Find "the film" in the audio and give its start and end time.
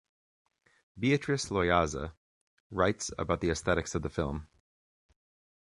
4.01-4.47